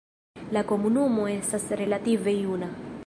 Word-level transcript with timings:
La 0.55 0.63
komunumo 0.71 1.27
estas 1.33 1.67
relative 1.83 2.35
juna. 2.39 2.73